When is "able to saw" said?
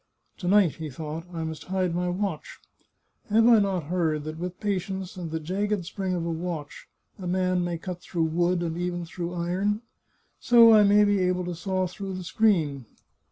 11.19-11.85